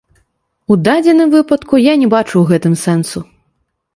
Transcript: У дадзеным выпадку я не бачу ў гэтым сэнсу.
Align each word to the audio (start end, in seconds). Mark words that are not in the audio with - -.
У 0.71 0.77
дадзеным 0.87 1.29
выпадку 1.35 1.81
я 1.83 1.93
не 2.03 2.09
бачу 2.15 2.31
ў 2.39 2.45
гэтым 2.53 2.73
сэнсу. 2.87 3.19